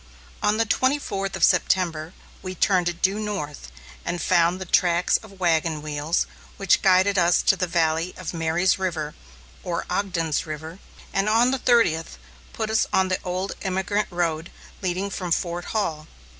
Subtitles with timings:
[0.41, 3.71] On the twenty fourth of September, we turned due north
[4.03, 6.25] and found the tracks of wagon wheels,
[6.57, 9.13] which guided us to the valley of "Mary's River,"
[9.61, 10.79] or "Ogden's River,"
[11.13, 12.17] and on the thirtieth,
[12.51, 14.49] put us on the old emigrant road
[14.81, 16.07] leading from Fort Hall.